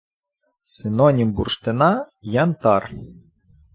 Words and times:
Синонім 0.75 1.29
бурштина– 1.39 1.91
янтар 2.43 2.89